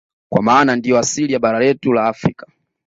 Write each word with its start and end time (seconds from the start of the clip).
Kwa 0.29 0.43
maana 0.43 0.75
ndiyo 0.75 0.97
asili 0.99 1.33
ya 1.33 1.39
bara 1.39 1.59
letu 1.59 1.93
la 1.93 2.05
Afrika 2.07 2.47